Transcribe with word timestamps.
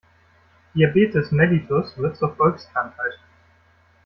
Diabetes 0.73 1.31
mellitus 1.31 1.95
wird 1.95 2.17
zur 2.17 2.35
Volkskrankheit. 2.35 3.19